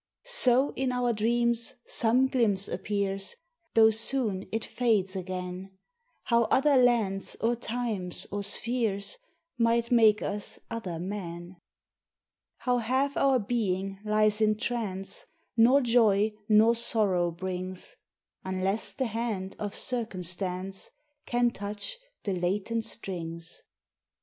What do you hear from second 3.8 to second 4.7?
soon it